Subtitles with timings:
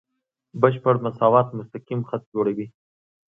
[0.61, 2.67] بشپړ مساوات مستقیم خط جوړوي.